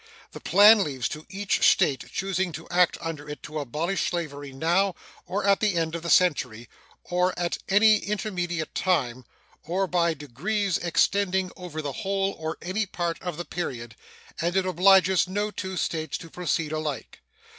The 0.31 0.39
plan 0.39 0.83
leaves 0.83 1.07
to 1.09 1.27
each 1.29 1.63
State 1.63 2.11
choosing 2.11 2.51
to 2.53 2.67
act 2.69 2.97
under 3.01 3.29
it 3.29 3.43
to 3.43 3.59
abolish 3.59 4.09
slavery 4.09 4.51
now 4.51 4.95
or 5.27 5.45
at 5.45 5.59
the 5.59 5.75
end 5.75 5.93
of 5.93 6.01
the 6.01 6.09
century, 6.09 6.67
or 7.03 7.37
at 7.37 7.59
any 7.69 7.99
intermediate 7.99 8.73
time, 8.73 9.25
or 9.63 9.85
by 9.85 10.15
degrees 10.15 10.79
extending 10.79 11.51
over 11.55 11.83
the 11.83 11.93
whole 12.01 12.35
or 12.39 12.57
any 12.63 12.87
part 12.87 13.21
of 13.21 13.37
the 13.37 13.45
period, 13.45 13.95
and 14.41 14.55
it 14.57 14.65
obliges 14.65 15.27
no 15.27 15.51
two 15.51 15.77
States 15.77 16.17
to 16.17 16.31
proceed 16.31 16.71
alike. 16.71 17.21